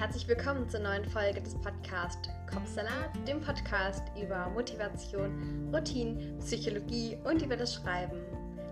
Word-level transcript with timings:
herzlich 0.00 0.26
willkommen 0.28 0.66
zur 0.66 0.80
neuen 0.80 1.04
Folge 1.04 1.42
des 1.42 1.54
Podcasts 1.56 2.30
Kopfsalat, 2.50 3.10
dem 3.28 3.38
Podcast 3.38 4.02
über 4.18 4.48
Motivation, 4.48 5.68
Routine, 5.74 6.38
Psychologie 6.38 7.18
und 7.24 7.42
über 7.42 7.54
das 7.54 7.74
Schreiben. 7.74 8.18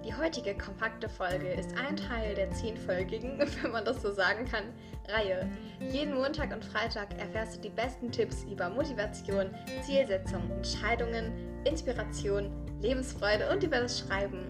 Die 0.07 0.15
heutige 0.15 0.57
kompakte 0.57 1.07
Folge 1.07 1.49
ist 1.49 1.77
ein 1.77 1.97
Teil 1.97 2.35
der 2.35 2.51
zehnfolgigen, 2.53 3.39
wenn 3.63 3.73
man 3.73 3.85
das 3.85 4.01
so 4.01 4.11
sagen 4.11 4.47
kann, 4.47 4.73
Reihe. 5.07 5.47
Jeden 5.93 6.15
Montag 6.15 6.51
und 6.51 6.65
Freitag 6.65 7.09
erfährst 7.19 7.57
du 7.57 7.61
die 7.61 7.77
besten 7.77 8.11
Tipps 8.11 8.45
über 8.51 8.71
Motivation, 8.71 9.51
Zielsetzung, 9.83 10.51
Entscheidungen, 10.51 11.31
Inspiration, 11.65 12.51
Lebensfreude 12.81 13.51
und 13.53 13.63
über 13.63 13.81
das 13.81 13.99
Schreiben. 13.99 14.47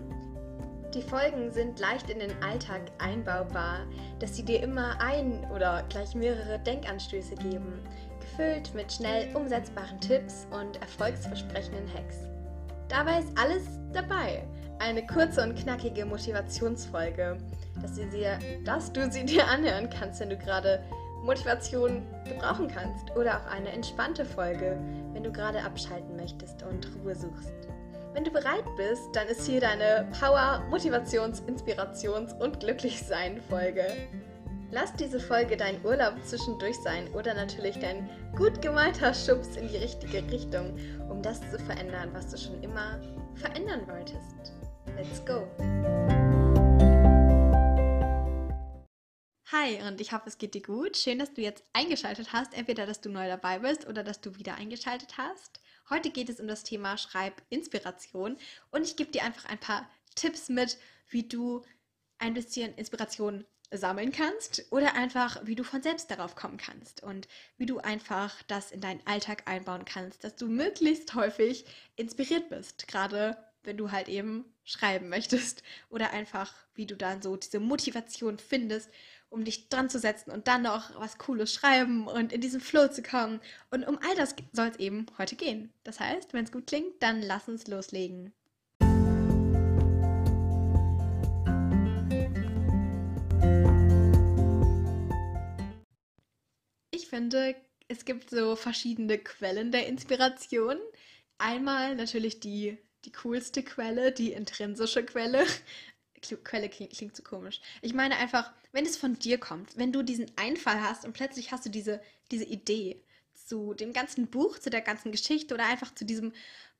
Die 0.94 1.02
Folgen 1.02 1.52
sind 1.52 1.78
leicht 1.78 2.08
in 2.08 2.18
den 2.18 2.42
Alltag 2.42 2.80
einbaubar, 2.98 3.80
dass 4.20 4.34
sie 4.34 4.42
dir 4.42 4.62
immer 4.62 4.98
ein 5.00 5.46
oder 5.54 5.84
gleich 5.90 6.14
mehrere 6.14 6.58
Denkanstöße 6.60 7.34
geben, 7.34 7.80
gefüllt 8.20 8.74
mit 8.74 8.90
schnell 8.90 9.34
umsetzbaren 9.36 10.00
Tipps 10.00 10.46
und 10.50 10.80
erfolgsversprechenden 10.80 11.92
Hacks. 11.92 12.16
Dabei 12.88 13.18
ist 13.18 13.28
alles 13.38 13.64
dabei. 13.92 14.46
Eine 14.78 15.06
kurze 15.06 15.42
und 15.42 15.56
knackige 15.56 16.06
Motivationsfolge, 16.06 17.36
dass 17.82 17.96
du, 17.96 18.10
sie, 18.10 18.26
dass 18.64 18.90
du 18.90 19.10
sie 19.10 19.26
dir 19.26 19.46
anhören 19.46 19.90
kannst, 19.90 20.20
wenn 20.20 20.30
du 20.30 20.38
gerade 20.38 20.82
Motivation 21.22 22.06
gebrauchen 22.24 22.68
kannst. 22.68 23.14
Oder 23.14 23.40
auch 23.40 23.46
eine 23.50 23.70
entspannte 23.70 24.24
Folge, 24.24 24.78
wenn 25.12 25.22
du 25.22 25.32
gerade 25.32 25.62
abschalten 25.62 26.16
möchtest 26.16 26.62
und 26.62 26.88
Ruhe 27.02 27.14
suchst. 27.14 27.52
Wenn 28.14 28.24
du 28.24 28.30
bereit 28.30 28.64
bist, 28.76 29.08
dann 29.12 29.28
ist 29.28 29.46
hier 29.46 29.60
deine 29.60 30.08
Power, 30.18 30.64
Motivations-, 30.70 31.42
Inspirations- 31.46 32.32
und 32.40 32.60
Glücklichsein-Folge. 32.60 34.08
Lass 34.70 34.92
diese 34.94 35.20
Folge 35.20 35.56
dein 35.56 35.82
Urlaub 35.84 36.14
zwischendurch 36.24 36.76
sein 36.76 37.08
oder 37.14 37.34
natürlich 37.34 37.78
dein 37.78 38.08
gut 38.36 38.60
gemeinter 38.60 39.14
Schubs 39.14 39.56
in 39.56 39.68
die 39.68 39.76
richtige 39.76 40.22
Richtung, 40.30 40.76
um 41.08 41.22
das 41.22 41.40
zu 41.50 41.58
verändern, 41.58 42.10
was 42.12 42.30
du 42.30 42.38
schon 42.38 42.62
immer 42.62 43.00
verändern 43.34 43.86
wolltest. 43.86 44.52
Let's 44.96 45.24
go! 45.24 45.46
Hi 49.50 49.80
und 49.86 50.00
ich 50.00 50.12
hoffe, 50.12 50.28
es 50.28 50.36
geht 50.36 50.54
dir 50.54 50.62
gut. 50.62 50.96
Schön, 50.96 51.18
dass 51.18 51.32
du 51.32 51.40
jetzt 51.40 51.64
eingeschaltet 51.72 52.32
hast. 52.32 52.52
Entweder, 52.56 52.84
dass 52.84 53.00
du 53.00 53.08
neu 53.08 53.28
dabei 53.28 53.60
bist 53.60 53.86
oder 53.86 54.04
dass 54.04 54.20
du 54.20 54.36
wieder 54.36 54.56
eingeschaltet 54.56 55.16
hast. 55.16 55.60
Heute 55.90 56.10
geht 56.10 56.28
es 56.28 56.38
um 56.38 56.46
das 56.46 56.64
Thema 56.64 56.98
Schreibinspiration 56.98 58.36
und 58.70 58.82
ich 58.82 58.96
gebe 58.96 59.10
dir 59.10 59.24
einfach 59.24 59.46
ein 59.46 59.58
paar 59.58 59.88
Tipps 60.14 60.48
mit, 60.50 60.76
wie 61.08 61.22
du 61.22 61.62
ein 62.18 62.34
bisschen 62.34 62.74
Inspiration 62.74 63.46
sammeln 63.70 64.12
kannst 64.12 64.66
oder 64.70 64.94
einfach, 64.94 65.40
wie 65.44 65.54
du 65.54 65.62
von 65.64 65.82
selbst 65.82 66.10
darauf 66.10 66.34
kommen 66.34 66.58
kannst 66.58 67.02
und 67.02 67.28
wie 67.56 67.66
du 67.66 67.78
einfach 67.78 68.42
das 68.44 68.70
in 68.70 68.80
deinen 68.80 69.06
Alltag 69.06 69.42
einbauen 69.46 69.84
kannst, 69.84 70.24
dass 70.24 70.36
du 70.36 70.46
möglichst 70.46 71.14
häufig 71.14 71.64
inspiriert 71.96 72.48
bist, 72.50 72.88
gerade 72.88 73.36
wenn 73.62 73.76
du 73.76 73.90
halt 73.90 74.08
eben 74.08 74.44
schreiben 74.64 75.08
möchtest 75.08 75.62
oder 75.90 76.10
einfach, 76.10 76.54
wie 76.74 76.86
du 76.86 76.96
dann 76.96 77.22
so 77.22 77.36
diese 77.36 77.60
Motivation 77.60 78.38
findest 78.38 78.90
um 79.30 79.44
dich 79.44 79.68
dran 79.68 79.90
zu 79.90 79.98
setzen 79.98 80.30
und 80.30 80.48
dann 80.48 80.62
noch 80.62 80.98
was 80.98 81.18
Cooles 81.18 81.52
schreiben 81.52 82.06
und 82.06 82.32
in 82.32 82.40
diesen 82.40 82.60
Flow 82.60 82.88
zu 82.88 83.02
kommen. 83.02 83.40
Und 83.70 83.86
um 83.86 83.98
all 83.98 84.16
das 84.16 84.34
soll 84.52 84.68
es 84.68 84.78
eben 84.78 85.06
heute 85.18 85.36
gehen. 85.36 85.72
Das 85.84 86.00
heißt, 86.00 86.32
wenn 86.32 86.44
es 86.44 86.52
gut 86.52 86.66
klingt, 86.66 87.02
dann 87.02 87.22
lass 87.22 87.48
uns 87.48 87.66
loslegen. 87.66 88.32
Ich 96.90 97.08
finde, 97.08 97.54
es 97.88 98.04
gibt 98.04 98.30
so 98.30 98.56
verschiedene 98.56 99.18
Quellen 99.18 99.72
der 99.72 99.86
Inspiration. 99.86 100.76
Einmal 101.38 101.94
natürlich 101.94 102.40
die, 102.40 102.78
die 103.04 103.12
coolste 103.12 103.62
Quelle, 103.62 104.12
die 104.12 104.32
intrinsische 104.32 105.04
Quelle. 105.04 105.46
Quelle 106.20 106.68
klingt, 106.68 106.92
klingt 106.92 107.16
so 107.16 107.22
komisch. 107.22 107.60
Ich 107.82 107.94
meine 107.94 108.16
einfach, 108.16 108.52
wenn 108.72 108.86
es 108.86 108.96
von 108.96 109.18
dir 109.18 109.38
kommt, 109.38 109.76
wenn 109.76 109.92
du 109.92 110.02
diesen 110.02 110.30
Einfall 110.36 110.80
hast 110.80 111.04
und 111.04 111.12
plötzlich 111.12 111.52
hast 111.52 111.66
du 111.66 111.70
diese, 111.70 112.00
diese 112.30 112.44
Idee 112.44 113.02
zu 113.34 113.74
dem 113.74 113.92
ganzen 113.92 114.26
Buch, 114.26 114.58
zu 114.58 114.70
der 114.70 114.82
ganzen 114.82 115.12
Geschichte 115.12 115.54
oder 115.54 115.66
einfach 115.66 115.94
zu 115.94 116.04
diesem 116.04 116.32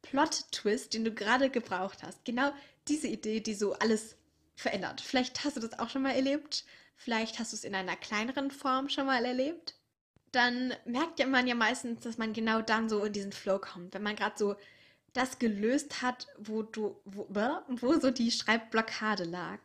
Plot-Twist, 0.02 0.94
den 0.94 1.04
du 1.04 1.12
gerade 1.12 1.50
gebraucht 1.50 2.02
hast. 2.02 2.24
Genau 2.24 2.52
diese 2.88 3.08
Idee, 3.08 3.40
die 3.40 3.54
so 3.54 3.74
alles 3.74 4.16
verändert. 4.54 5.00
Vielleicht 5.00 5.44
hast 5.44 5.56
du 5.56 5.60
das 5.60 5.78
auch 5.78 5.88
schon 5.88 6.02
mal 6.02 6.14
erlebt. 6.14 6.64
Vielleicht 6.96 7.38
hast 7.38 7.52
du 7.52 7.56
es 7.56 7.64
in 7.64 7.74
einer 7.74 7.96
kleineren 7.96 8.50
Form 8.50 8.88
schon 8.88 9.06
mal 9.06 9.24
erlebt. 9.24 9.76
Dann 10.32 10.74
merkt 10.84 11.24
man 11.26 11.46
ja 11.46 11.54
meistens, 11.54 12.00
dass 12.00 12.18
man 12.18 12.32
genau 12.32 12.60
dann 12.60 12.88
so 12.88 13.04
in 13.04 13.12
diesen 13.12 13.32
Flow 13.32 13.58
kommt. 13.58 13.94
Wenn 13.94 14.02
man 14.02 14.16
gerade 14.16 14.36
so 14.36 14.56
das 15.18 15.38
gelöst 15.38 16.00
hat, 16.00 16.28
wo 16.38 16.62
du, 16.62 17.00
wo, 17.04 17.26
wo 17.28 17.98
so 17.98 18.10
die 18.10 18.30
Schreibblockade 18.30 19.24
lag. 19.24 19.58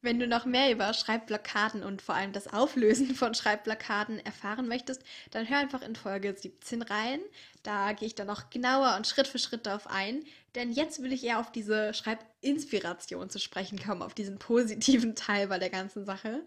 Wenn 0.00 0.20
du 0.20 0.28
noch 0.28 0.44
mehr 0.44 0.70
über 0.70 0.94
Schreibblockaden 0.94 1.82
und 1.82 2.00
vor 2.00 2.14
allem 2.14 2.32
das 2.32 2.46
Auflösen 2.46 3.16
von 3.16 3.34
Schreibblockaden 3.34 4.24
erfahren 4.24 4.68
möchtest, 4.68 5.02
dann 5.32 5.48
hör 5.48 5.58
einfach 5.58 5.82
in 5.82 5.96
Folge 5.96 6.32
17 6.38 6.82
rein. 6.82 7.18
Da 7.64 7.92
gehe 7.92 8.06
ich 8.06 8.14
dann 8.14 8.28
noch 8.28 8.50
genauer 8.50 8.94
und 8.96 9.08
Schritt 9.08 9.26
für 9.26 9.40
Schritt 9.40 9.66
darauf 9.66 9.88
ein. 9.88 10.24
Denn 10.54 10.70
jetzt 10.70 11.02
will 11.02 11.12
ich 11.12 11.24
eher 11.24 11.40
auf 11.40 11.50
diese 11.50 11.92
Schreibinspiration 11.92 13.28
zu 13.28 13.40
sprechen 13.40 13.82
kommen, 13.82 14.02
auf 14.02 14.14
diesen 14.14 14.38
positiven 14.38 15.16
Teil 15.16 15.48
bei 15.48 15.58
der 15.58 15.70
ganzen 15.70 16.04
Sache. 16.04 16.44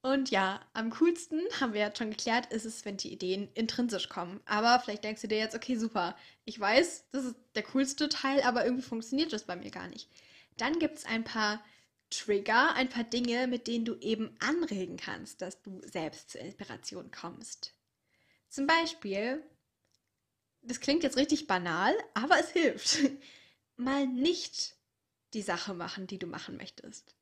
Und 0.00 0.30
ja, 0.30 0.60
am 0.74 0.90
coolsten, 0.90 1.40
haben 1.60 1.72
wir 1.72 1.80
jetzt 1.80 1.98
schon 1.98 2.10
geklärt, 2.10 2.52
ist 2.52 2.64
es, 2.64 2.84
wenn 2.84 2.96
die 2.96 3.12
Ideen 3.12 3.50
intrinsisch 3.54 4.08
kommen. 4.08 4.40
Aber 4.46 4.80
vielleicht 4.80 5.04
denkst 5.04 5.22
du 5.22 5.28
dir 5.28 5.38
jetzt, 5.38 5.56
okay, 5.56 5.76
super, 5.76 6.16
ich 6.44 6.58
weiß, 6.58 7.06
das 7.10 7.24
ist 7.24 7.36
der 7.54 7.64
coolste 7.64 8.08
Teil, 8.08 8.42
aber 8.42 8.64
irgendwie 8.64 8.84
funktioniert 8.84 9.32
das 9.32 9.44
bei 9.44 9.56
mir 9.56 9.70
gar 9.70 9.88
nicht. 9.88 10.08
Dann 10.56 10.78
gibt 10.78 10.98
es 10.98 11.04
ein 11.04 11.24
paar 11.24 11.62
Trigger, 12.10 12.74
ein 12.74 12.88
paar 12.88 13.04
Dinge, 13.04 13.48
mit 13.48 13.66
denen 13.66 13.84
du 13.84 13.96
eben 13.96 14.34
anregen 14.40 14.96
kannst, 14.96 15.42
dass 15.42 15.60
du 15.62 15.80
selbst 15.84 16.30
zur 16.30 16.40
Inspiration 16.40 17.10
kommst. 17.10 17.74
Zum 18.48 18.66
Beispiel, 18.66 19.42
das 20.62 20.80
klingt 20.80 21.02
jetzt 21.02 21.18
richtig 21.18 21.46
banal, 21.46 21.94
aber 22.14 22.38
es 22.38 22.50
hilft. 22.50 22.98
Mal 23.76 24.06
nicht 24.06 24.76
die 25.34 25.42
Sache 25.42 25.74
machen, 25.74 26.06
die 26.06 26.18
du 26.18 26.26
machen 26.26 26.56
möchtest 26.56 27.18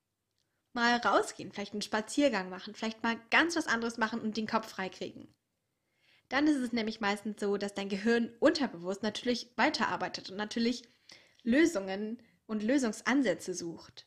mal 0.76 0.98
rausgehen, 0.98 1.50
vielleicht 1.50 1.72
einen 1.72 1.82
Spaziergang 1.82 2.48
machen, 2.50 2.74
vielleicht 2.74 3.02
mal 3.02 3.18
ganz 3.30 3.56
was 3.56 3.66
anderes 3.66 3.96
machen 3.96 4.20
und 4.20 4.36
den 4.36 4.46
Kopf 4.46 4.68
freikriegen. 4.68 5.26
Dann 6.28 6.46
ist 6.46 6.58
es 6.58 6.72
nämlich 6.72 7.00
meistens 7.00 7.40
so, 7.40 7.56
dass 7.56 7.74
dein 7.74 7.88
Gehirn 7.88 8.32
unterbewusst 8.38 9.02
natürlich 9.02 9.50
weiterarbeitet 9.56 10.30
und 10.30 10.36
natürlich 10.36 10.82
Lösungen 11.42 12.22
und 12.46 12.62
Lösungsansätze 12.62 13.54
sucht. 13.54 14.06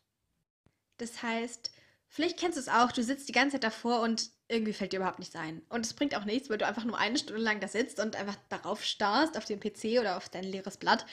Das 0.98 1.24
heißt, 1.24 1.72
vielleicht 2.08 2.40
kennst 2.40 2.58
du 2.58 2.62
es 2.62 2.70
auch, 2.70 2.92
du 2.92 3.04
sitzt 3.04 3.28
die 3.28 3.34
ganze 3.34 3.56
Zeit 3.56 3.64
davor 3.64 4.02
und 4.02 4.30
irgendwie 4.48 4.74
fällt 4.74 4.94
dir 4.94 4.98
überhaupt 4.98 5.20
nichts 5.20 5.36
ein. 5.36 5.62
Und 5.70 5.86
es 5.86 5.94
bringt 5.94 6.16
auch 6.16 6.26
nichts, 6.26 6.50
weil 6.50 6.58
du 6.58 6.68
einfach 6.68 6.86
nur 6.86 6.98
eine 6.98 7.18
Stunde 7.18 7.42
lang 7.42 7.60
da 7.62 7.68
sitzt 7.68 8.00
und 8.00 8.16
einfach 8.16 8.38
darauf 8.50 8.84
starrst, 8.84 9.38
auf 9.38 9.46
den 9.46 9.60
PC 9.60 10.00
oder 10.00 10.18
auf 10.18 10.30
dein 10.30 10.44
leeres 10.44 10.78
Blatt 10.78 11.06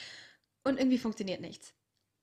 und 0.63 0.77
irgendwie 0.77 0.99
funktioniert 0.99 1.41
nichts 1.41 1.73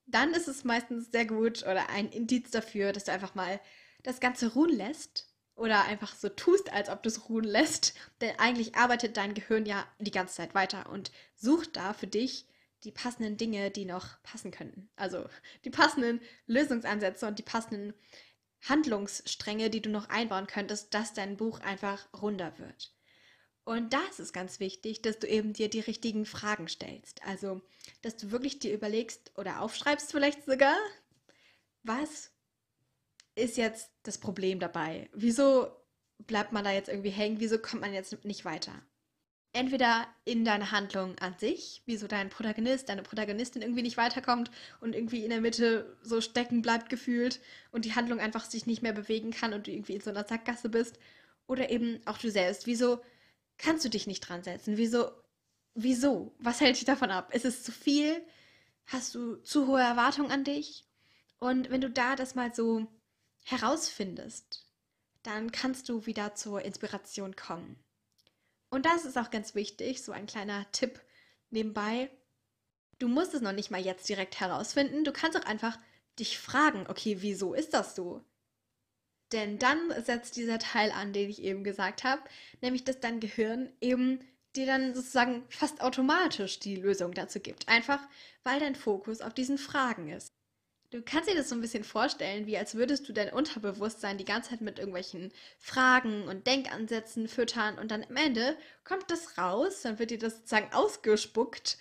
dann 0.07 0.33
ist 0.35 0.49
es 0.49 0.65
meistens 0.65 1.11
sehr 1.11 1.27
gut 1.27 1.63
oder 1.63 1.89
ein 1.91 2.11
Indiz 2.11 2.51
dafür, 2.51 2.93
dass 2.93 3.05
du 3.05 3.13
einfach 3.13 3.35
mal 3.35 3.61
das 4.03 4.21
Ganze 4.21 4.53
ruhen 4.53 4.71
lässt 4.71 5.29
oder 5.57 5.85
einfach 5.85 6.15
so 6.15 6.29
tust, 6.29 6.73
als 6.73 6.89
ob 6.89 7.03
du 7.03 7.09
es 7.09 7.29
ruhen 7.29 7.45
lässt. 7.45 7.95
Denn 8.21 8.39
eigentlich 8.39 8.75
arbeitet 8.75 9.17
dein 9.17 9.35
Gehirn 9.35 9.67
ja 9.67 9.87
die 9.99 10.11
ganze 10.11 10.35
Zeit 10.35 10.55
weiter 10.55 10.91
und 10.91 11.11
sucht 11.37 11.77
da 11.77 11.93
für 11.93 12.07
dich 12.07 12.47
die 12.85 12.93
passenden 12.93 13.37
Dinge, 13.37 13.71
die 13.71 13.87
noch 13.87 14.23
passen 14.23 14.51
könnten. 14.51 14.91
Also 14.97 15.27
die 15.65 15.71
passenden 15.71 16.21
Lösungsansätze 16.47 17.27
und 17.27 17.39
die 17.39 17.43
passenden 17.43 17.95
Handlungsstränge, 18.69 19.71
die 19.71 19.81
du 19.81 19.91
noch 19.91 20.09
einbauen 20.09 20.47
könntest, 20.47 20.93
dass 20.95 21.15
dein 21.15 21.37
Buch 21.37 21.61
einfach 21.61 22.09
runder 22.13 22.59
wird. 22.59 22.93
Und 23.65 23.95
da 23.95 24.01
ist 24.11 24.21
es 24.21 24.35
ganz 24.35 24.61
wichtig, 24.61 25.01
dass 25.01 25.19
du 25.19 25.27
eben 25.27 25.55
dir 25.55 25.71
die 25.71 25.81
richtigen 25.81 26.27
Fragen 26.27 26.69
stellst. 26.69 27.23
Also, 27.27 27.63
dass 28.03 28.17
du 28.17 28.31
wirklich 28.31 28.59
dir 28.59 28.75
überlegst 28.75 29.33
oder 29.37 29.63
aufschreibst 29.63 30.13
vielleicht 30.13 30.45
sogar, 30.45 30.77
was 31.83 32.31
ist 33.35 33.57
jetzt 33.57 33.91
das 34.03 34.19
Problem 34.19 34.61
dabei? 34.61 35.09
Wieso 35.15 35.69
bleibt 36.19 36.53
man 36.53 36.65
da 36.65 36.73
jetzt 36.73 36.89
irgendwie 36.89 37.11
hängen? 37.11 37.41
Wieso 37.41 37.59
kommt 37.59 37.83
man 37.83 37.95
jetzt 37.95 38.25
nicht 38.25 38.45
weiter? 38.45 38.73
Entweder 39.53 40.09
in 40.25 40.45
deiner 40.45 40.73
Handlung 40.73 41.17
an 41.19 41.39
sich, 41.39 41.83
wieso 41.87 42.07
dein 42.07 42.29
Protagonist, 42.29 42.89
deine 42.89 43.03
Protagonistin 43.03 43.63
irgendwie 43.63 43.83
nicht 43.83 43.97
weiterkommt 43.97 44.51
und 44.81 44.95
irgendwie 44.97 45.23
in 45.23 45.31
der 45.31 45.41
Mitte 45.41 45.97
so 46.03 46.21
stecken 46.21 46.61
bleibt 46.61 46.91
gefühlt 46.91 47.41
und 47.71 47.85
die 47.85 47.95
Handlung 47.95 48.19
einfach 48.19 48.45
sich 48.45 48.67
nicht 48.67 48.83
mehr 48.83 48.93
bewegen 48.93 49.31
kann 49.31 49.55
und 49.55 49.67
du 49.67 49.71
irgendwie 49.71 49.95
in 49.95 50.01
so 50.01 50.11
einer 50.11 50.25
Sackgasse 50.25 50.69
bist. 50.69 50.99
Oder 51.47 51.71
eben 51.71 52.01
auch 52.05 52.19
du 52.19 52.31
selbst. 52.31 52.67
Wieso 52.67 53.01
kannst 53.65 53.85
du 53.85 53.89
dich 53.89 54.07
nicht 54.07 54.21
dran 54.21 54.43
setzen? 54.43 54.77
Wieso? 54.77 55.11
Wieso? 55.75 56.35
Was 56.39 56.61
hält 56.61 56.77
dich 56.77 56.85
davon 56.85 57.11
ab? 57.11 57.35
Ist 57.35 57.45
es 57.45 57.63
zu 57.65 57.73
viel? 57.73 58.23
Hast 58.87 59.15
du 59.15 59.37
zu 59.37 59.67
hohe 59.67 59.81
Erwartungen 59.81 60.31
an 60.31 60.45
dich? 60.45 60.85
Und 61.39 61.71
wenn 61.71 61.81
du 61.81 61.91
da 61.91 62.15
das 62.15 62.35
mal 62.35 62.55
so 62.55 62.87
herausfindest, 63.45 64.67
dann 65.23 65.51
kannst 65.51 65.89
du 65.89 66.07
wieder 66.07 66.35
zur 66.35 66.63
Inspiration 66.63 67.35
kommen. 67.35 67.83
Und 68.69 68.87
das 68.87 69.05
ist 69.05 69.17
auch 69.17 69.31
ganz 69.31 69.55
wichtig, 69.55 70.03
so 70.03 70.13
ein 70.13 70.27
kleiner 70.27 70.71
Tipp 70.73 71.01
nebenbei. 71.51 72.11
Du 72.99 73.09
musst 73.09 73.35
es 73.35 73.41
noch 73.41 73.53
nicht 73.53 73.71
mal 73.71 73.81
jetzt 73.81 74.09
direkt 74.09 74.41
herausfinden. 74.41 75.05
Du 75.05 75.13
kannst 75.13 75.39
auch 75.39 75.47
einfach 75.47 75.79
dich 76.19 76.39
fragen, 76.39 76.87
okay, 76.89 77.17
wieso 77.21 77.55
ist 77.55 77.73
das 77.73 77.95
so? 77.95 78.25
Denn 79.33 79.59
dann 79.59 79.79
setzt 80.05 80.37
dieser 80.37 80.59
Teil 80.59 80.93
an, 80.93 81.13
den 81.13 81.31
ich 81.31 81.43
eben 81.43 81.65
gesagt 81.65 82.05
habe, 82.05 82.23
nämlich 82.61 82.85
dass 82.85 83.01
dein 83.01 83.21
Gehirn 83.21 83.73
eben 83.81 84.21
dir 84.55 84.67
dann 84.67 84.95
sozusagen 84.95 85.45
fast 85.49 85.81
automatisch 85.81 86.61
die 86.61 86.77
Lösung 86.77 87.13
dazu 87.13 87.41
gibt. 87.41 87.69
Einfach 87.69 88.01
weil 88.45 88.61
dein 88.61 88.77
Fokus 88.77 89.21
auf 89.21 89.35
diesen 89.35 89.59
Fragen 89.59 90.09
ist. 90.09 90.33
Du 90.91 91.03
kannst 91.03 91.29
dir 91.29 91.35
das 91.35 91.49
so 91.49 91.57
ein 91.57 91.61
bisschen 91.61 91.83
vorstellen, 91.83 92.47
wie 92.47 92.57
als 92.57 92.77
würdest 92.77 93.09
du 93.09 93.13
dein 93.13 93.33
Unterbewusstsein 93.33 94.17
die 94.17 94.25
ganze 94.25 94.51
Zeit 94.51 94.61
mit 94.61 94.79
irgendwelchen 94.79 95.33
Fragen 95.59 96.29
und 96.29 96.47
Denkansätzen 96.47 97.27
füttern 97.27 97.79
und 97.79 97.91
dann 97.91 98.05
am 98.05 98.17
Ende 98.17 98.57
kommt 98.85 99.11
das 99.11 99.37
raus, 99.37 99.83
dann 99.83 99.99
wird 99.99 100.13
dir 100.13 100.19
das 100.19 100.37
sozusagen 100.37 100.73
ausgespuckt, 100.73 101.79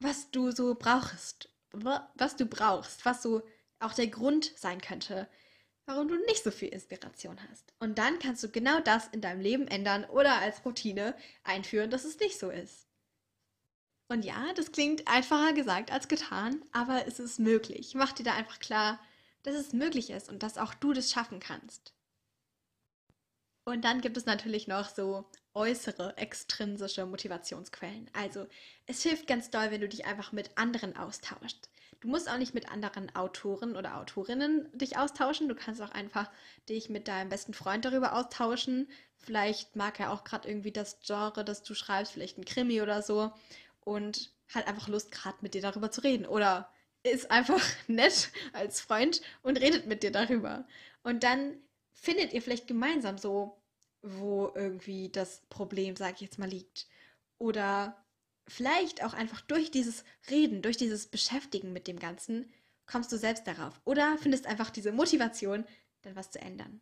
was 0.00 0.30
du 0.32 0.50
so 0.50 0.74
brauchst, 0.74 1.48
was 1.70 2.36
du 2.36 2.44
brauchst, 2.44 3.06
was 3.06 3.22
so 3.22 3.42
auch 3.78 3.94
der 3.94 4.08
Grund 4.08 4.52
sein 4.56 4.82
könnte, 4.82 5.28
warum 5.86 6.08
du 6.08 6.16
nicht 6.26 6.42
so 6.44 6.50
viel 6.50 6.68
Inspiration 6.68 7.38
hast. 7.50 7.72
Und 7.80 7.98
dann 7.98 8.18
kannst 8.18 8.42
du 8.42 8.48
genau 8.48 8.80
das 8.80 9.08
in 9.08 9.20
deinem 9.20 9.40
Leben 9.40 9.66
ändern 9.68 10.04
oder 10.04 10.36
als 10.36 10.64
Routine 10.64 11.16
einführen, 11.44 11.90
dass 11.90 12.04
es 12.04 12.18
nicht 12.18 12.38
so 12.38 12.50
ist. 12.50 12.86
Und 14.08 14.24
ja, 14.24 14.52
das 14.54 14.72
klingt 14.72 15.08
einfacher 15.08 15.54
gesagt 15.54 15.90
als 15.90 16.06
getan, 16.06 16.62
aber 16.72 17.06
es 17.06 17.18
ist 17.18 17.38
möglich. 17.38 17.94
Mach 17.94 18.12
dir 18.12 18.24
da 18.24 18.34
einfach 18.34 18.58
klar, 18.58 19.00
dass 19.42 19.54
es 19.54 19.72
möglich 19.72 20.10
ist 20.10 20.28
und 20.28 20.42
dass 20.42 20.58
auch 20.58 20.74
du 20.74 20.92
das 20.92 21.10
schaffen 21.10 21.40
kannst. 21.40 21.94
Und 23.64 23.84
dann 23.84 24.00
gibt 24.00 24.16
es 24.16 24.26
natürlich 24.26 24.66
noch 24.66 24.88
so 24.88 25.30
äußere, 25.54 26.16
extrinsische 26.16 27.06
Motivationsquellen. 27.06 28.10
Also 28.12 28.46
es 28.86 29.02
hilft 29.02 29.26
ganz 29.26 29.50
doll, 29.50 29.70
wenn 29.70 29.80
du 29.80 29.88
dich 29.88 30.04
einfach 30.04 30.32
mit 30.32 30.58
anderen 30.58 30.96
austauschst. 30.96 31.70
Du 32.02 32.08
musst 32.08 32.28
auch 32.28 32.36
nicht 32.36 32.52
mit 32.52 32.68
anderen 32.68 33.14
Autoren 33.14 33.76
oder 33.76 33.96
Autorinnen 33.96 34.68
dich 34.76 34.98
austauschen. 34.98 35.48
Du 35.48 35.54
kannst 35.54 35.80
auch 35.80 35.92
einfach 35.92 36.28
dich 36.68 36.88
mit 36.88 37.06
deinem 37.06 37.28
besten 37.28 37.54
Freund 37.54 37.84
darüber 37.84 38.14
austauschen. 38.14 38.88
Vielleicht 39.18 39.76
mag 39.76 40.00
er 40.00 40.10
auch 40.10 40.24
gerade 40.24 40.48
irgendwie 40.48 40.72
das 40.72 40.98
Genre, 41.06 41.44
das 41.44 41.62
du 41.62 41.74
schreibst, 41.74 42.12
vielleicht 42.12 42.38
ein 42.38 42.44
Krimi 42.44 42.82
oder 42.82 43.02
so. 43.02 43.30
Und 43.84 44.32
hat 44.52 44.66
einfach 44.66 44.88
Lust, 44.88 45.12
gerade 45.12 45.36
mit 45.42 45.54
dir 45.54 45.62
darüber 45.62 45.92
zu 45.92 46.02
reden. 46.02 46.26
Oder 46.26 46.68
ist 47.04 47.30
einfach 47.30 47.62
nett 47.86 48.32
als 48.52 48.80
Freund 48.80 49.22
und 49.42 49.60
redet 49.60 49.86
mit 49.86 50.02
dir 50.02 50.10
darüber. 50.10 50.66
Und 51.04 51.22
dann 51.22 51.56
findet 51.92 52.32
ihr 52.32 52.42
vielleicht 52.42 52.66
gemeinsam 52.66 53.16
so, 53.16 53.62
wo 54.02 54.50
irgendwie 54.56 55.08
das 55.08 55.42
Problem, 55.50 55.94
sag 55.94 56.16
ich 56.16 56.22
jetzt 56.22 56.40
mal, 56.40 56.48
liegt. 56.48 56.88
Oder 57.38 57.96
vielleicht 58.48 59.04
auch 59.04 59.14
einfach 59.14 59.40
durch 59.42 59.70
dieses 59.70 60.04
Reden, 60.30 60.62
durch 60.62 60.76
dieses 60.76 61.06
Beschäftigen 61.06 61.72
mit 61.72 61.86
dem 61.86 61.98
Ganzen, 61.98 62.52
kommst 62.86 63.12
du 63.12 63.16
selbst 63.16 63.46
darauf. 63.46 63.80
Oder 63.84 64.18
findest 64.18 64.46
einfach 64.46 64.70
diese 64.70 64.92
Motivation, 64.92 65.64
dann 66.02 66.16
was 66.16 66.30
zu 66.30 66.40
ändern. 66.40 66.80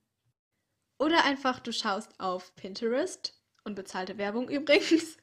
Oder 0.98 1.24
einfach 1.24 1.60
du 1.60 1.72
schaust 1.72 2.18
auf 2.18 2.54
Pinterest, 2.56 3.34
unbezahlte 3.64 4.18
Werbung 4.18 4.48
übrigens, 4.50 5.16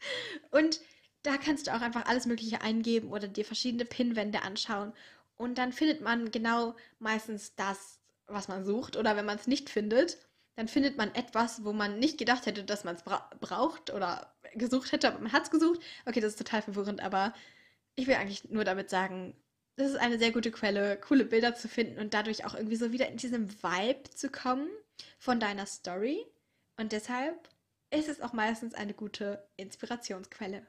und 0.52 0.80
da 1.24 1.38
kannst 1.38 1.68
du 1.68 1.76
auch 1.76 1.82
einfach 1.82 2.06
alles 2.06 2.26
Mögliche 2.26 2.62
eingeben 2.62 3.12
oder 3.12 3.28
dir 3.28 3.44
verschiedene 3.44 3.86
Pinwände 3.86 4.44
anschauen. 4.44 4.94
Und 5.36 5.58
dann 5.58 5.74
findet 5.74 6.02
man 6.02 6.32
genau 6.32 6.76
meistens 7.00 7.54
das, 7.56 8.00
was 8.28 8.48
man 8.48 8.66
sucht. 8.66 8.96
Oder 8.96 9.16
wenn 9.16 9.26
man 9.26 9.38
es 9.38 9.46
nicht 9.46 9.70
findet, 9.70 10.18
dann 10.58 10.68
findet 10.68 10.98
man 10.98 11.14
etwas, 11.14 11.64
wo 11.64 11.72
man 11.72 12.00
nicht 12.00 12.18
gedacht 12.18 12.48
hätte, 12.48 12.64
dass 12.64 12.84
man 12.84 12.96
es 12.96 13.04
bra 13.04 13.30
braucht 13.40 13.94
oder 13.94 14.36
gesucht 14.56 14.92
hätte, 14.92 15.08
aber 15.08 15.20
man 15.20 15.32
hat 15.32 15.44
es 15.44 15.52
gesucht. 15.52 15.80
Okay, 16.08 16.20
das 16.20 16.32
ist 16.32 16.40
total 16.40 16.64
verwirrend, 16.64 17.00
aber 17.00 17.32
ich 17.96 18.08
will 18.08 18.16
eigentlich 18.16 18.50
nur 18.50 18.64
damit 18.64 18.90
sagen, 18.90 19.36
das 19.76 19.92
ist 19.92 19.98
eine 19.98 20.18
sehr 20.18 20.32
gute 20.32 20.50
Quelle, 20.50 21.00
coole 21.00 21.26
Bilder 21.26 21.54
zu 21.54 21.68
finden 21.68 22.00
und 22.00 22.16
dadurch 22.16 22.44
auch 22.44 22.56
irgendwie 22.56 22.76
so 22.76 22.92
wieder 22.92 23.08
in 23.08 23.18
diesem 23.18 23.52
Vibe 23.62 24.10
zu 24.10 24.32
kommen 24.32 24.68
von 25.20 25.40
deiner 25.40 25.68
Story. 25.68 26.26
Und 26.76 26.92
deshalb 26.92 27.50
ist 27.92 28.10
es 28.10 28.20
auch 28.20 28.34
meistens 28.34 28.74
eine 28.74 28.96
gute 28.96 29.48
Inspirationsquelle. 29.58 30.66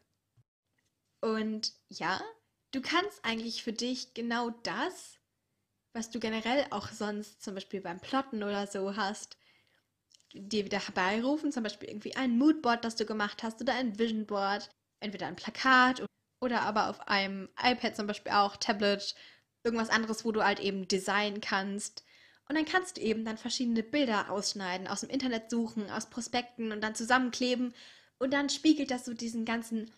Und 1.23 1.73
ja, 1.89 2.21
du 2.73 2.83
kannst 2.83 3.25
eigentlich 3.25 3.63
für 3.63 3.73
dich 3.73 4.13
genau 4.13 4.51
das, 4.65 5.19
was 5.95 6.11
du 6.11 6.21
generell 6.21 6.67
auch 6.69 6.89
sonst 6.89 7.43
zum 7.43 7.55
Beispiel 7.55 7.81
beim 7.81 8.01
Plotten 8.01 8.43
oder 8.43 8.67
so 8.67 8.95
hast, 8.95 9.39
dir 10.35 10.65
wieder 10.65 10.79
herbeirufen, 10.79 11.53
zum 11.53 11.63
Beispiel 11.63 11.89
irgendwie 11.89 12.17
ein 12.17 12.39
Moodboard, 12.39 12.85
das 12.85 12.97
du 12.97 13.07
gemacht 13.07 13.43
hast 13.43 13.61
oder 13.61 13.75
ein 13.75 13.99
Visionboard, 13.99 14.71
entweder 15.01 15.27
ein 15.27 15.37
Plakat 15.37 16.05
oder 16.41 16.63
aber 16.63 16.89
auf 16.89 17.09
einem 17.09 17.49
iPad 17.61 17.97
zum 17.97 18.07
Beispiel 18.07 18.33
auch, 18.33 18.57
Tablet, 18.57 19.15
irgendwas 19.65 19.91
anderes, 19.91 20.25
wo 20.25 20.33
du 20.33 20.45
halt 20.45 20.61
eben 20.61 20.87
designen 20.89 21.41
kannst. 21.41 22.05
Und 22.49 22.57
dann 22.57 22.65
kannst 22.65 22.97
du 22.97 23.03
eben 23.03 23.25
dann 23.25 23.37
verschiedene 23.37 23.83
Bilder 23.83 24.31
ausschneiden, 24.31 24.87
aus 24.87 25.01
dem 25.01 25.11
Internet 25.11 25.51
suchen, 25.51 25.91
aus 25.91 26.09
Prospekten 26.09 26.73
und 26.73 26.81
dann 26.81 26.95
zusammenkleben. 26.95 27.75
Und 28.19 28.33
dann 28.33 28.49
spiegelt 28.49 28.91
das 28.91 29.05
so 29.05 29.13
diesen 29.13 29.45
ganzen, 29.45 29.91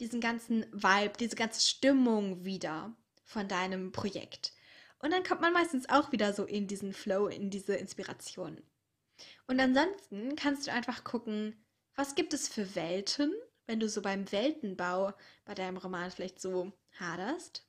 diesen 0.00 0.20
ganzen 0.20 0.64
Vibe, 0.72 1.18
diese 1.18 1.36
ganze 1.36 1.60
Stimmung 1.60 2.44
wieder 2.44 2.94
von 3.24 3.46
deinem 3.46 3.92
Projekt. 3.92 4.52
Und 5.00 5.12
dann 5.12 5.22
kommt 5.22 5.42
man 5.42 5.52
meistens 5.52 5.88
auch 5.88 6.12
wieder 6.12 6.32
so 6.32 6.44
in 6.44 6.66
diesen 6.66 6.92
Flow, 6.92 7.28
in 7.28 7.50
diese 7.50 7.76
Inspiration. 7.76 8.60
Und 9.46 9.60
ansonsten 9.60 10.36
kannst 10.36 10.66
du 10.66 10.72
einfach 10.72 11.04
gucken, 11.04 11.56
was 11.94 12.14
gibt 12.14 12.32
es 12.34 12.48
für 12.48 12.74
Welten, 12.74 13.32
wenn 13.66 13.80
du 13.80 13.88
so 13.88 14.02
beim 14.02 14.30
Weltenbau 14.30 15.12
bei 15.44 15.54
deinem 15.54 15.76
Roman 15.76 16.10
vielleicht 16.10 16.40
so 16.40 16.72
haderst. 16.98 17.64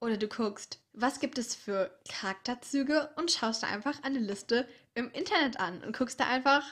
Oder 0.00 0.16
du 0.16 0.28
guckst, 0.28 0.80
was 0.92 1.20
gibt 1.20 1.38
es 1.38 1.54
für 1.54 1.98
Charakterzüge 2.08 3.10
und 3.16 3.30
schaust 3.30 3.62
da 3.62 3.68
einfach 3.68 4.02
eine 4.02 4.18
Liste 4.18 4.68
im 4.94 5.10
Internet 5.10 5.58
an 5.58 5.82
und 5.82 5.96
guckst 5.96 6.20
da 6.20 6.26
einfach 6.28 6.64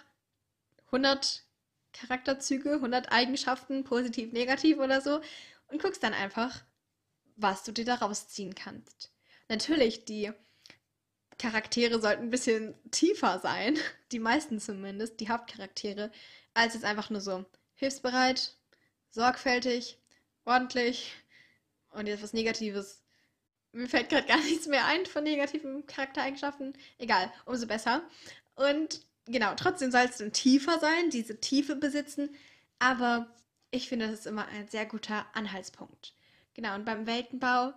100 0.87 1.45
Charakterzüge, 1.93 2.75
100 2.75 3.11
Eigenschaften, 3.11 3.85
positiv, 3.85 4.33
negativ 4.33 4.79
oder 4.79 5.01
so 5.01 5.21
und 5.69 5.81
guckst 5.81 6.03
dann 6.03 6.15
einfach, 6.15 6.63
was 7.37 7.65
du 7.65 7.73
dir 7.73 7.85
daraus 7.85 8.29
ziehen 8.29 8.55
kannst. 8.55 9.13
Natürlich, 9.49 10.05
die 10.05 10.33
Charaktere 11.43 12.01
sollten 12.01 12.25
ein 12.25 12.31
bisschen 12.31 12.75
tiefer 12.93 13.41
sein, 13.41 13.77
die 14.13 14.21
meisten 14.21 14.61
zumindest, 14.61 15.19
die 15.19 15.29
Hauptcharaktere, 15.29 16.13
als 16.55 16.75
jetzt 16.75 16.85
einfach 16.85 17.11
nur 17.11 17.21
so 17.21 17.45
hilfsbereit, 17.75 18.57
sorgfältig, 19.11 19.99
ordentlich 20.45 21.13
und 21.91 22.07
jetzt 22.07 22.23
was 22.23 22.33
Negatives. 22.33 23.03
Mir 23.73 23.89
fällt 23.89 24.09
gerade 24.09 24.27
gar 24.29 24.39
nichts 24.39 24.69
mehr 24.69 24.87
ein 24.87 25.05
von 25.05 25.25
negativen 25.25 25.85
Charaktereigenschaften. 25.87 26.75
Egal, 26.99 27.33
umso 27.45 27.67
besser. 27.67 28.03
Und 28.55 29.05
genau, 29.27 29.55
trotzdem 29.57 29.91
soll 29.91 30.03
es 30.03 30.19
dann 30.19 30.33
tiefer 30.33 30.79
sein, 30.79 31.11
diese 31.11 31.41
Tiefe 31.41 31.75
besitzen, 31.75 32.31
aber 32.79 33.35
ich 33.73 33.89
finde, 33.89 34.07
das 34.07 34.21
ist 34.21 34.27
immer 34.27 34.47
ein 34.47 34.69
sehr 34.69 34.87
guter 34.87 35.27
Anhaltspunkt. 35.33 36.15
Genau, 36.55 36.75
und 36.77 36.85
beim 36.85 37.07
Weltenbau, 37.07 37.73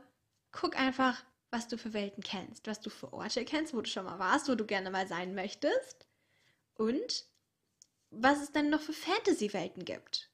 guck 0.51 0.77
einfach, 0.77 1.23
was 1.55 1.69
du 1.69 1.77
für 1.77 1.93
Welten 1.93 2.21
kennst, 2.21 2.67
was 2.67 2.81
du 2.81 2.89
für 2.89 3.13
Orte 3.13 3.45
kennst, 3.45 3.73
wo 3.73 3.79
du 3.79 3.89
schon 3.89 4.03
mal 4.03 4.19
warst, 4.19 4.49
wo 4.49 4.55
du 4.55 4.65
gerne 4.65 4.91
mal 4.91 5.07
sein 5.07 5.33
möchtest 5.33 6.05
und 6.75 7.25
was 8.11 8.41
es 8.43 8.51
dann 8.51 8.69
noch 8.69 8.81
für 8.81 8.91
Fantasy-Welten 8.91 9.85
gibt. 9.85 10.29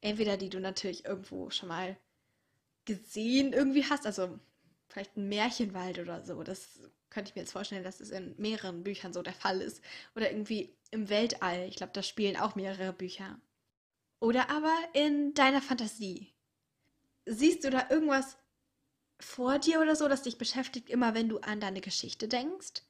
Entweder 0.00 0.38
die 0.38 0.48
du 0.48 0.60
natürlich 0.60 1.04
irgendwo 1.04 1.50
schon 1.50 1.68
mal 1.68 1.98
gesehen 2.86 3.52
irgendwie 3.52 3.84
hast, 3.84 4.06
also 4.06 4.38
vielleicht 4.88 5.14
ein 5.18 5.28
Märchenwald 5.28 5.98
oder 5.98 6.24
so. 6.24 6.42
Das 6.42 6.80
könnte 7.10 7.28
ich 7.28 7.34
mir 7.34 7.42
jetzt 7.42 7.52
vorstellen, 7.52 7.84
dass 7.84 8.00
es 8.00 8.10
in 8.10 8.34
mehreren 8.38 8.82
Büchern 8.82 9.12
so 9.12 9.20
der 9.20 9.34
Fall 9.34 9.60
ist. 9.60 9.82
Oder 10.16 10.30
irgendwie 10.30 10.74
im 10.90 11.10
Weltall. 11.10 11.68
Ich 11.68 11.76
glaube, 11.76 11.92
da 11.92 12.02
spielen 12.02 12.38
auch 12.38 12.54
mehrere 12.54 12.94
Bücher. 12.94 13.38
Oder 14.20 14.48
aber 14.48 14.74
in 14.94 15.34
deiner 15.34 15.60
Fantasie. 15.60 16.32
Siehst 17.26 17.62
du 17.62 17.70
da 17.70 17.88
irgendwas 17.90 18.38
vor 19.20 19.58
dir 19.58 19.80
oder 19.80 19.96
so, 19.96 20.08
das 20.08 20.22
dich 20.22 20.38
beschäftigt, 20.38 20.90
immer 20.90 21.14
wenn 21.14 21.28
du 21.28 21.38
an 21.38 21.60
deine 21.60 21.80
Geschichte 21.80 22.28
denkst. 22.28 22.82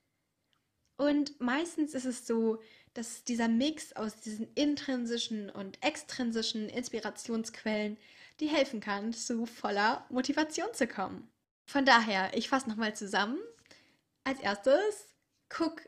Und 0.97 1.41
meistens 1.41 1.95
ist 1.95 2.05
es 2.05 2.27
so, 2.27 2.63
dass 2.95 3.25
dieser 3.25 3.49
Mix 3.49 3.93
aus 3.95 4.17
diesen 4.17 4.53
intrinsischen 4.55 5.51
und 5.51 5.83
extrinsischen 5.83 6.69
Inspirationsquellen 6.69 7.97
dir 8.41 8.51
helfen 8.51 8.81
kann, 8.81 9.13
zu 9.13 9.47
voller 9.47 10.07
Motivation 10.11 10.73
zu 10.75 10.87
kommen. 10.87 11.31
Von 11.67 11.85
daher, 11.85 12.37
ich 12.37 12.49
fasse 12.49 12.69
nochmal 12.69 12.95
zusammen. 12.95 13.39
Als 14.25 14.41
erstes, 14.41 15.15
guck, 15.49 15.83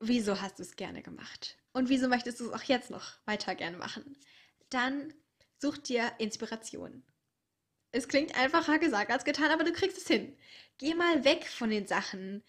wieso 0.00 0.40
hast 0.40 0.58
du 0.58 0.62
es 0.62 0.76
gerne 0.76 1.02
gemacht? 1.02 1.58
Und 1.72 1.88
wieso 1.88 2.08
möchtest 2.08 2.40
du 2.40 2.46
es 2.46 2.52
auch 2.52 2.64
jetzt 2.64 2.90
noch 2.90 3.14
weiter 3.26 3.54
gerne 3.54 3.76
machen? 3.76 4.16
Dann 4.70 5.12
such 5.58 5.78
dir 5.78 6.12
Inspiration. 6.18 7.04
Es 7.92 8.08
klingt 8.08 8.36
einfacher 8.38 8.78
gesagt 8.78 9.10
als 9.10 9.24
getan, 9.24 9.50
aber 9.50 9.64
du 9.64 9.72
kriegst 9.72 9.98
es 9.98 10.06
hin. 10.06 10.36
Geh 10.78 10.94
mal 10.94 11.24
weg 11.24 11.46
von 11.46 11.70
den 11.70 11.86
Sachen, 11.86 12.42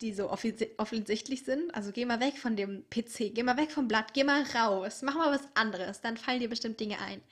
die 0.00 0.12
so 0.14 0.30
offensichtlich 0.30 1.44
sind. 1.44 1.74
Also 1.74 1.92
geh 1.92 2.04
mal 2.06 2.20
weg 2.20 2.38
von 2.38 2.56
dem 2.56 2.84
PC, 2.90 3.34
geh 3.34 3.42
mal 3.42 3.56
weg 3.58 3.70
vom 3.70 3.88
Blatt, 3.88 4.14
geh 4.14 4.24
mal 4.24 4.42
raus, 4.54 5.02
mach 5.02 5.14
mal 5.14 5.32
was 5.32 5.46
anderes, 5.54 6.00
dann 6.00 6.16
fallen 6.16 6.40
dir 6.40 6.48
bestimmt 6.48 6.80
Dinge 6.80 7.00
ein. 7.00 7.22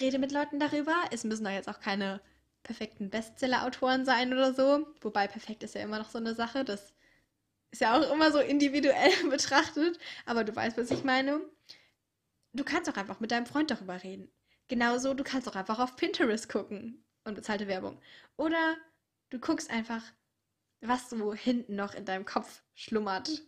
Rede 0.00 0.18
mit 0.18 0.32
Leuten 0.32 0.58
darüber. 0.58 0.94
Es 1.10 1.24
müssen 1.24 1.44
doch 1.44 1.50
jetzt 1.50 1.68
auch 1.68 1.80
keine 1.80 2.20
perfekten 2.62 3.10
Bestseller-Autoren 3.10 4.04
sein 4.04 4.32
oder 4.32 4.54
so. 4.54 4.86
Wobei 5.00 5.26
perfekt 5.26 5.62
ist 5.62 5.74
ja 5.74 5.82
immer 5.82 5.98
noch 5.98 6.10
so 6.10 6.18
eine 6.18 6.34
Sache. 6.34 6.64
Das 6.64 6.94
ist 7.70 7.80
ja 7.80 7.98
auch 7.98 8.12
immer 8.12 8.30
so 8.32 8.38
individuell 8.38 9.12
betrachtet. 9.30 9.98
Aber 10.26 10.44
du 10.44 10.54
weißt, 10.54 10.78
was 10.78 10.90
ich 10.90 11.04
meine. 11.04 11.40
Du 12.54 12.64
kannst 12.64 12.88
auch 12.90 12.96
einfach 12.96 13.20
mit 13.20 13.30
deinem 13.30 13.46
Freund 13.46 13.70
darüber 13.70 14.02
reden. 14.02 14.30
Genauso, 14.72 15.12
du 15.12 15.22
kannst 15.22 15.46
auch 15.46 15.54
einfach 15.54 15.78
auf 15.80 15.96
Pinterest 15.96 16.48
gucken 16.48 17.04
und 17.24 17.34
bezahlte 17.34 17.68
Werbung. 17.68 18.00
Oder 18.38 18.78
du 19.28 19.38
guckst 19.38 19.68
einfach, 19.68 20.02
was 20.80 21.10
so 21.10 21.34
hinten 21.34 21.76
noch 21.76 21.92
in 21.92 22.06
deinem 22.06 22.24
Kopf 22.24 22.62
schlummert. 22.74 23.42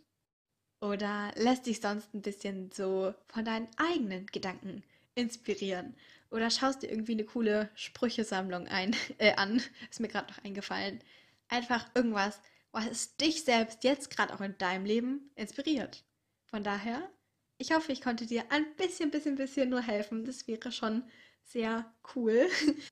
Oder 0.81 1.31
lässt 1.35 1.65
dich 1.65 1.81
sonst 1.81 2.13
ein 2.13 2.21
bisschen 2.21 2.69
so 2.71 3.15
von 3.25 3.43
deinen 3.43 3.67
eigenen 3.77 4.27
Gedanken 4.27 4.83
inspirieren. 5.15 5.95
Oder 6.29 6.51
schaust 6.51 6.83
dir 6.83 6.91
irgendwie 6.91 7.13
eine 7.13 7.25
coole 7.25 7.71
Sprüchesammlung 7.73 8.67
ein, 8.67 8.95
äh, 9.17 9.33
an. 9.33 9.63
Ist 9.89 10.01
mir 10.01 10.09
gerade 10.09 10.31
noch 10.31 10.43
eingefallen. 10.43 11.03
Einfach 11.47 11.89
irgendwas, 11.95 12.39
was 12.71 13.17
dich 13.17 13.43
selbst 13.43 13.83
jetzt 13.83 14.11
gerade 14.11 14.31
auch 14.31 14.41
in 14.41 14.59
deinem 14.59 14.85
Leben 14.85 15.31
inspiriert. 15.33 16.03
Von 16.45 16.63
daher, 16.63 17.09
ich 17.57 17.71
hoffe, 17.71 17.91
ich 17.91 18.01
konnte 18.01 18.25
dir 18.25 18.43
ein 18.49 18.65
bisschen, 18.75 19.11
bisschen, 19.11 19.35
bisschen 19.35 19.69
nur 19.69 19.81
helfen. 19.81 20.25
Das 20.25 20.47
wäre 20.47 20.71
schon 20.71 21.03
sehr 21.43 21.91
cool. 22.15 22.47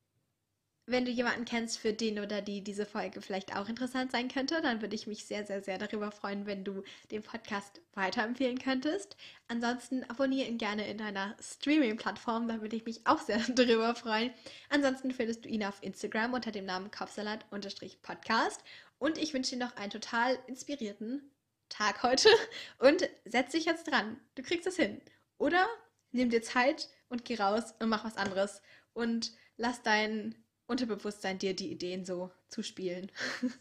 Wenn 0.86 1.06
du 1.06 1.12
jemanden 1.12 1.46
kennst, 1.46 1.80
für 1.80 1.94
den 1.94 2.20
oder 2.20 2.42
die 2.42 2.62
diese 2.62 2.86
Folge 2.86 3.22
vielleicht 3.22 3.56
auch 3.56 3.70
interessant 3.70 4.12
sein 4.12 4.28
könnte, 4.28 4.62
dann 4.62 4.82
würde 4.82 4.96
ich 4.96 5.08
mich 5.08 5.24
sehr, 5.24 5.46
sehr, 5.46 5.64
sehr 5.64 5.78
darüber 5.78 6.12
freuen, 6.12 6.46
wenn 6.46 6.66
du 6.66 6.84
den 7.10 7.24
Podcast 7.24 7.80
weiterempfehlen 7.94 8.60
könntest. 8.60 9.16
Ansonsten 9.48 10.04
abonniere 10.10 10.50
ihn 10.50 10.58
gerne 10.58 10.86
in 10.90 10.98
deiner 10.98 11.38
Streaming-Plattform, 11.40 12.50
da 12.50 12.60
würde 12.60 12.76
ich 12.76 12.84
mich 12.84 13.08
auch 13.08 13.22
sehr 13.22 13.38
darüber 13.56 13.96
freuen. 13.96 14.34
Ansonsten 14.70 15.12
findest 15.12 15.46
du 15.46 15.50
ihn 15.50 15.64
auf 15.64 15.82
Instagram 15.82 16.34
unter 16.34 16.52
dem 16.52 16.66
Namen 16.66 16.92
Kopfsalat-Podcast. 16.92 18.62
Und 19.00 19.18
ich 19.18 19.34
wünsche 19.34 19.52
dir 19.52 19.66
noch 19.66 19.78
einen 19.78 19.92
total 19.92 20.38
inspirierten 20.48 21.33
Tag 21.74 22.04
heute 22.04 22.30
und 22.78 23.10
setz 23.26 23.52
dich 23.52 23.66
jetzt 23.66 23.90
dran. 23.90 24.20
Du 24.36 24.44
kriegst 24.44 24.68
es 24.68 24.76
hin. 24.76 25.02
Oder 25.38 25.68
nimm 26.12 26.30
dir 26.30 26.44
Zeit 26.44 26.88
und 27.10 27.26
geh 27.26 27.36
raus 27.36 27.74
und 27.80 27.90
mach 27.90 28.06
was 28.06 28.18
anderes. 28.18 28.62
Und 28.94 29.34
lass 29.58 29.82
dein 29.82 30.36
Unterbewusstsein 30.68 31.40
dir 31.40 31.56
die 31.56 31.72
Ideen 31.72 32.06
so 32.06 32.32
zuspielen. 32.50 33.12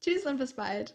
Tschüss 0.00 0.26
und 0.26 0.38
bis 0.38 0.54
bald. 0.54 0.94